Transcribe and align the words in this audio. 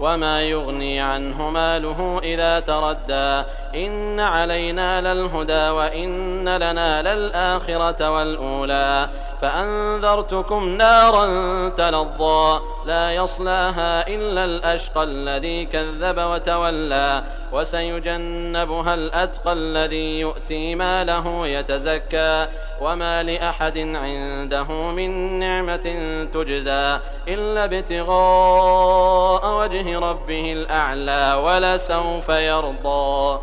وما 0.00 0.42
يغني 0.42 1.00
عنه 1.00 1.50
ماله 1.50 2.20
إذا 2.22 2.60
تردى 2.60 3.48
إن 3.74 4.20
علينا 4.20 5.14
للهدى 5.14 5.68
وإن 5.68 6.48
لنا 6.48 7.02
للآخرة 7.02 8.10
والأولى 8.10 9.08
فأنذرتكم 9.40 10.68
نارا 10.68 11.68
تلظى 11.68 12.60
لا 12.86 13.12
يصلاها 13.12 14.08
إلا 14.08 14.44
الأشقى 14.44 15.02
الذي 15.02 15.66
كذب 15.66 16.18
وتولى 16.18 17.22
وسيجنبها 17.52 18.94
الأتقى 18.94 19.52
الذي 19.52 20.20
يؤتي 20.20 20.74
ماله 20.74 21.46
يتزكى 21.46 22.46
وما 22.80 23.22
لأحد 23.22 23.78
عنده 23.78 24.72
من 24.72 25.38
نعمة 25.38 25.86
تجزى 26.34 26.98
إلا 27.28 27.64
ابتغاء 27.64 28.93
وجه 29.64 29.98
ربه 29.98 30.52
الأعلى 30.52 31.40
ولسوف 31.44 32.28
يرضى 32.28 33.40